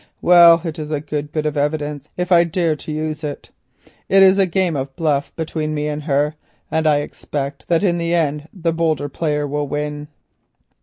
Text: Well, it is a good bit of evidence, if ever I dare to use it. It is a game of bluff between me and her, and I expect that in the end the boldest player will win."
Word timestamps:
Well, 0.19 0.61
it 0.63 0.79
is 0.79 0.89
a 0.89 0.99
good 0.99 1.31
bit 1.31 1.45
of 1.45 1.55
evidence, 1.55 2.09
if 2.17 2.31
ever 2.31 2.39
I 2.39 2.43
dare 2.43 2.75
to 2.75 2.91
use 2.91 3.23
it. 3.23 3.51
It 4.09 4.23
is 4.23 4.39
a 4.39 4.47
game 4.47 4.75
of 4.75 4.95
bluff 4.95 5.31
between 5.35 5.75
me 5.75 5.85
and 5.87 6.05
her, 6.05 6.33
and 6.71 6.87
I 6.87 7.01
expect 7.01 7.67
that 7.67 7.83
in 7.83 7.99
the 7.99 8.15
end 8.15 8.47
the 8.51 8.73
boldest 8.73 9.13
player 9.13 9.45
will 9.47 9.67
win." 9.67 10.07